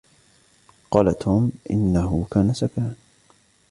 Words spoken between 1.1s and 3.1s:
توم: إنه كان سكران